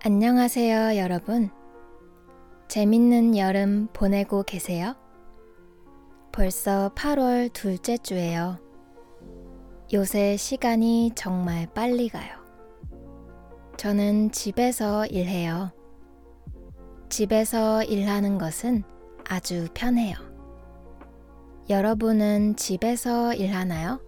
안녕하세요, 0.00 0.96
여러분. 0.96 1.50
재밌는 2.68 3.36
여름 3.36 3.88
보내고 3.92 4.44
계세요? 4.44 4.94
벌써 6.30 6.92
8월 6.94 7.52
둘째 7.52 7.98
주예요. 7.98 8.60
요새 9.92 10.36
시간이 10.36 11.10
정말 11.16 11.66
빨리 11.74 12.08
가요. 12.08 12.30
저는 13.76 14.30
집에서 14.30 15.04
일해요. 15.06 15.72
집에서 17.08 17.82
일하는 17.82 18.38
것은 18.38 18.84
아주 19.28 19.66
편해요. 19.74 20.14
여러분은 21.68 22.54
집에서 22.54 23.34
일하나요? 23.34 24.00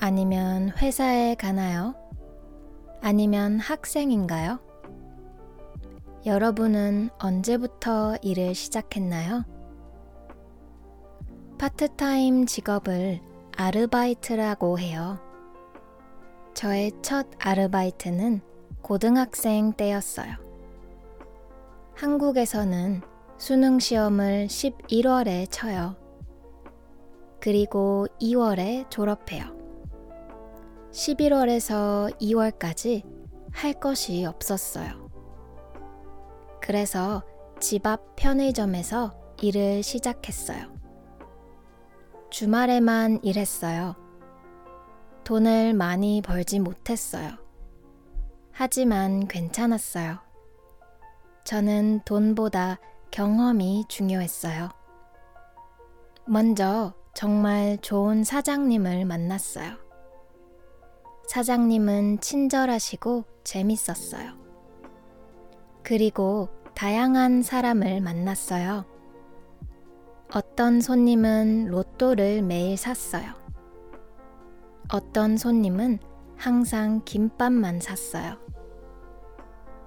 아니면 0.00 0.70
회사에 0.78 1.34
가나요? 1.34 1.94
아니면 3.02 3.58
학생인가요? 3.58 4.60
여러분은 6.24 7.10
언제부터 7.18 8.16
일을 8.22 8.54
시작했나요? 8.54 9.44
파트타임 11.58 12.46
직업을 12.46 13.20
아르바이트라고 13.56 14.78
해요. 14.78 15.18
저의 16.54 16.92
첫 17.02 17.26
아르바이트는 17.40 18.40
고등학생 18.82 19.72
때였어요. 19.72 20.36
한국에서는 21.96 23.00
수능 23.36 23.80
시험을 23.80 24.46
11월에 24.46 25.50
쳐요. 25.50 25.96
그리고 27.40 28.06
2월에 28.20 28.88
졸업해요. 28.90 29.44
11월에서 30.92 32.16
2월까지 32.20 33.02
할 33.50 33.72
것이 33.72 34.24
없었어요. 34.24 35.01
그래서 36.62 37.24
집 37.60 37.86
앞 37.86 38.14
편의점에서 38.16 39.12
일을 39.42 39.82
시작했어요. 39.82 40.72
주말에만 42.30 43.20
일했어요. 43.24 43.96
돈을 45.24 45.74
많이 45.74 46.22
벌지 46.22 46.60
못했어요. 46.60 47.30
하지만 48.52 49.26
괜찮았어요. 49.26 50.18
저는 51.44 52.00
돈보다 52.04 52.78
경험이 53.10 53.84
중요했어요. 53.88 54.70
먼저 56.26 56.94
정말 57.14 57.76
좋은 57.82 58.22
사장님을 58.22 59.04
만났어요. 59.04 59.76
사장님은 61.28 62.20
친절하시고 62.20 63.24
재밌었어요. 63.44 64.41
그리고 65.82 66.48
다양한 66.74 67.42
사람을 67.42 68.00
만났어요. 68.00 68.84
어떤 70.32 70.80
손님은 70.80 71.66
로또를 71.66 72.42
매일 72.42 72.76
샀어요. 72.76 73.34
어떤 74.92 75.36
손님은 75.36 75.98
항상 76.36 77.02
김밥만 77.04 77.80
샀어요. 77.80 78.38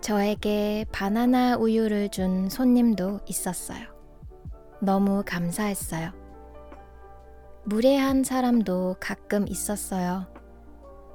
저에게 0.00 0.84
바나나 0.92 1.56
우유를 1.56 2.10
준 2.10 2.48
손님도 2.48 3.20
있었어요. 3.26 3.80
너무 4.80 5.22
감사했어요. 5.26 6.12
무례한 7.64 8.22
사람도 8.22 8.96
가끔 9.00 9.46
있었어요. 9.48 10.26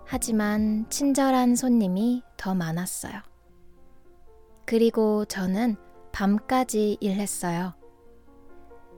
하지만 0.06 0.86
친절한 0.90 1.56
손님이 1.56 2.22
더 2.38 2.54
많았어요. 2.54 3.33
그리고 4.66 5.26
저는 5.26 5.76
밤까지 6.12 6.98
일했어요. 7.00 7.74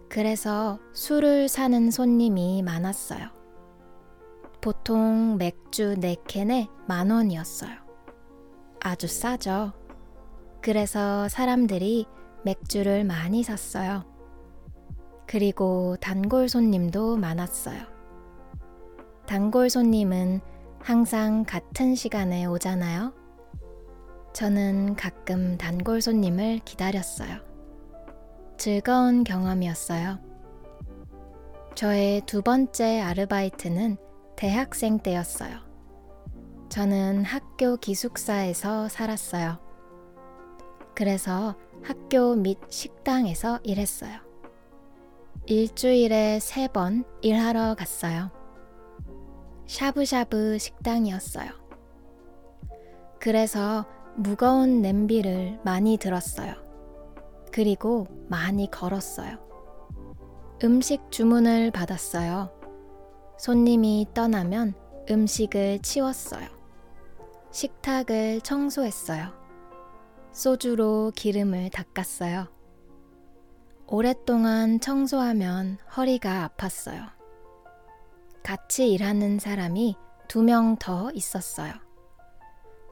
그래서 0.09 0.79
술을 0.93 1.47
사는 1.49 1.91
손님이 1.91 2.61
많았어요. 2.61 3.29
보통 4.61 5.37
맥주 5.37 5.95
4캔에 5.95 6.69
만 6.87 7.11
원이었어요. 7.11 7.71
아주 8.79 9.07
싸죠. 9.07 9.73
그래서 10.61 11.27
사람들이 11.29 12.05
맥주를 12.43 13.03
많이 13.03 13.43
샀어요. 13.43 14.03
그리고 15.27 15.95
단골 15.99 16.49
손님도 16.49 17.17
많았어요. 17.17 17.83
단골 19.25 19.69
손님은 19.69 20.41
항상 20.79 21.43
같은 21.45 21.95
시간에 21.95 22.45
오잖아요. 22.45 23.13
저는 24.35 24.97
가끔 24.97 25.57
단골 25.57 26.01
손님을 26.01 26.59
기다렸어요. 26.65 27.37
즐거운 28.57 29.23
경험이었어요. 29.23 30.19
저의 31.73 32.19
두 32.25 32.41
번째 32.41 32.99
아르바이트는 32.99 33.95
대학생 34.35 34.99
때였어요. 34.99 35.59
저는 36.67 37.23
학교 37.23 37.77
기숙사에서 37.77 38.89
살았어요. 38.89 39.57
그래서 40.95 41.55
학교 41.81 42.35
및 42.35 42.57
식당에서 42.67 43.61
일했어요. 43.63 44.19
일주일에 45.45 46.41
세 46.41 46.67
번 46.67 47.05
일하러 47.21 47.75
갔어요. 47.75 48.31
샤브샤브 49.65 50.57
식당이었어요. 50.57 51.51
그래서 53.17 53.85
무거운 54.15 54.81
냄비를 54.81 55.59
많이 55.63 55.97
들었어요. 55.97 56.53
그리고 57.51 58.07
많이 58.27 58.69
걸었어요. 58.69 59.37
음식 60.63 61.11
주문을 61.11 61.71
받았어요. 61.71 62.51
손님이 63.37 64.07
떠나면 64.13 64.73
음식을 65.09 65.79
치웠어요. 65.79 66.47
식탁을 67.51 68.41
청소했어요. 68.41 69.33
소주로 70.31 71.11
기름을 71.15 71.69
닦았어요. 71.69 72.47
오랫동안 73.87 74.79
청소하면 74.79 75.77
허리가 75.95 76.49
아팠어요. 76.57 77.09
같이 78.43 78.91
일하는 78.91 79.39
사람이 79.39 79.95
두 80.27 80.41
명 80.41 80.75
더 80.77 81.11
있었어요. 81.13 81.73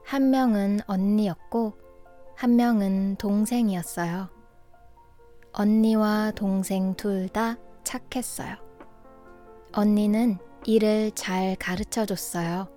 한 0.04 0.30
명은 0.30 0.80
언니였고, 0.86 1.74
한 2.36 2.56
명은 2.56 3.16
동생이었어요. 3.16 4.28
언니와 5.52 6.32
동생 6.34 6.94
둘 6.94 7.28
다 7.28 7.56
착했어요. 7.84 8.56
언니는 9.72 10.38
일을 10.66 11.12
잘 11.12 11.56
가르쳐 11.56 12.04
줬어요. 12.06 12.68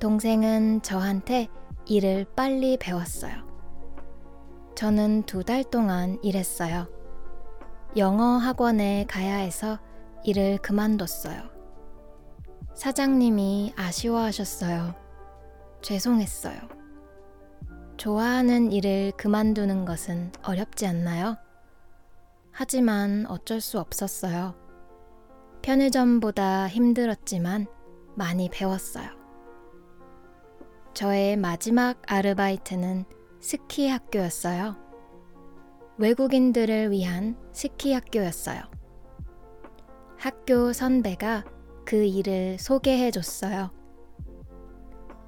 동생은 0.00 0.82
저한테 0.82 1.48
일을 1.86 2.26
빨리 2.36 2.76
배웠어요. 2.76 3.32
저는 4.74 5.22
두 5.24 5.44
달 5.44 5.62
동안 5.64 6.18
일했어요. 6.22 6.88
영어 7.96 8.38
학원에 8.38 9.04
가야 9.08 9.36
해서 9.36 9.78
일을 10.24 10.58
그만뒀어요. 10.58 11.42
사장님이 12.74 13.74
아쉬워하셨어요. 13.76 14.94
죄송했어요. 15.82 16.56
좋아하는 17.96 18.72
일을 18.72 19.12
그만두는 19.16 19.84
것은 19.84 20.32
어렵지 20.42 20.86
않나요? 20.86 21.36
하지만 22.50 23.26
어쩔 23.26 23.60
수 23.60 23.78
없었어요. 23.78 24.54
편의점보다 25.62 26.68
힘들었지만 26.68 27.66
많이 28.14 28.48
배웠어요. 28.50 29.08
저의 30.94 31.36
마지막 31.36 32.02
아르바이트는 32.06 33.04
스키 33.40 33.88
학교였어요. 33.88 34.76
외국인들을 35.98 36.90
위한 36.90 37.36
스키 37.52 37.92
학교였어요. 37.92 38.60
학교 40.18 40.72
선배가 40.72 41.44
그 41.84 42.04
일을 42.04 42.58
소개해 42.58 43.10
줬어요. 43.10 43.70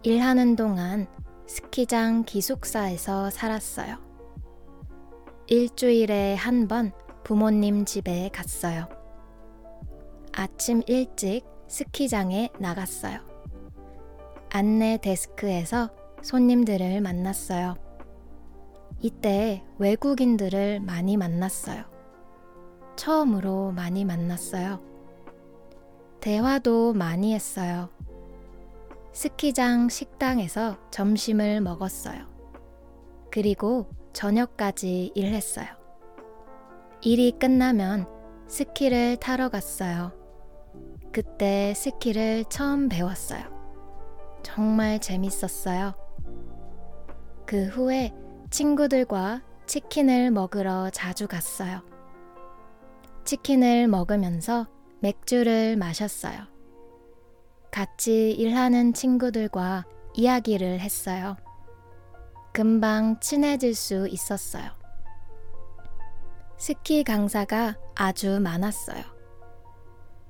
일하는 0.06 0.54
동안 0.54 1.06
스키장 1.46 2.24
기숙사에서 2.24 3.30
살았어요. 3.30 3.96
일주일에 5.46 6.34
한 6.34 6.68
번 6.68 6.92
부모님 7.24 7.86
집에 7.86 8.28
갔어요. 8.30 8.86
아침 10.30 10.82
일찍 10.86 11.46
스키장에 11.68 12.50
나갔어요. 12.58 13.20
안내 14.50 14.98
데스크에서 15.00 15.88
손님들을 16.22 17.00
만났어요. 17.00 17.74
이때 19.00 19.64
외국인들을 19.78 20.80
많이 20.80 21.16
만났어요. 21.16 21.82
처음으로 22.96 23.72
많이 23.72 24.04
만났어요. 24.04 24.82
대화도 26.20 26.92
많이 26.92 27.32
했어요. 27.32 27.88
스키장 29.14 29.88
식당에서 29.90 30.76
점심을 30.90 31.60
먹었어요. 31.60 32.26
그리고 33.30 33.88
저녁까지 34.12 35.12
일했어요. 35.14 35.66
일이 37.00 37.30
끝나면 37.30 38.08
스키를 38.48 39.16
타러 39.18 39.48
갔어요. 39.50 40.12
그때 41.12 41.72
스키를 41.76 42.44
처음 42.48 42.88
배웠어요. 42.88 43.44
정말 44.42 45.00
재밌었어요. 45.00 45.94
그 47.46 47.68
후에 47.68 48.12
친구들과 48.50 49.42
치킨을 49.66 50.32
먹으러 50.32 50.90
자주 50.90 51.28
갔어요. 51.28 51.82
치킨을 53.24 53.86
먹으면서 53.86 54.66
맥주를 54.98 55.76
마셨어요. 55.76 56.53
같이 57.74 58.30
일하는 58.30 58.92
친구들과 58.92 59.84
이야기를 60.14 60.78
했어요. 60.78 61.36
금방 62.52 63.18
친해질 63.18 63.74
수 63.74 64.06
있었어요. 64.06 64.70
스키 66.56 67.02
강사가 67.02 67.76
아주 67.96 68.38
많았어요. 68.38 69.02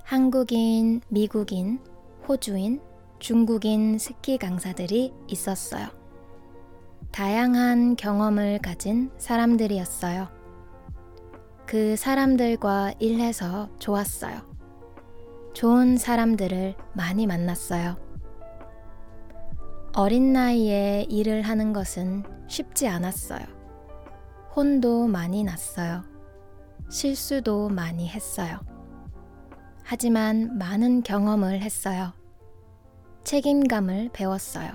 한국인, 0.04 1.02
미국인, 1.08 1.80
호주인, 2.26 2.80
중국인 3.18 3.98
스키 3.98 4.38
강사들이 4.38 5.12
있었어요. 5.26 5.88
다양한 7.12 7.96
경험을 7.96 8.60
가진 8.60 9.10
사람들이었어요. 9.18 10.28
그 11.66 11.94
사람들과 11.96 12.94
일해서 13.00 13.68
좋았어요. 13.78 14.53
좋은 15.54 15.96
사람들을 15.96 16.74
많이 16.94 17.26
만났어요. 17.26 17.96
어린 19.94 20.32
나이에 20.32 21.06
일을 21.08 21.42
하는 21.42 21.72
것은 21.72 22.24
쉽지 22.48 22.88
않았어요. 22.88 23.46
혼도 24.54 25.06
많이 25.06 25.44
났어요. 25.44 26.02
실수도 26.90 27.68
많이 27.68 28.08
했어요. 28.08 28.58
하지만 29.84 30.58
많은 30.58 31.02
경험을 31.02 31.60
했어요. 31.62 32.12
책임감을 33.22 34.10
배웠어요. 34.12 34.72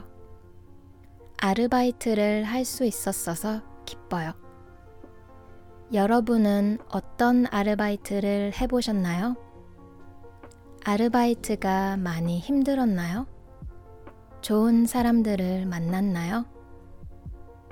아르바이트를 1.42 2.46
할 2.46 2.64
수 2.64 2.86
있었어서 2.86 3.62
기뻐요. 3.86 4.32
여러분은 5.94 6.78
어떤 6.90 7.46
아르바이트를 7.48 8.54
해보셨나요? 8.60 9.49
아르바이트가 10.86 11.98
많이 11.98 12.40
힘들었나요? 12.40 13.28
좋은 14.42 14.86
사람들을 14.86 15.66
만났나요? 15.66 16.46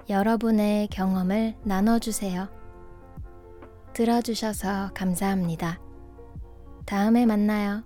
여러분의 0.09 0.87
경험을 0.87 1.55
나눠주세요. 1.63 2.49
들어주셔서 3.93 4.91
감사합니다. 4.93 5.79
다음에 6.85 7.25
만나요. 7.25 7.83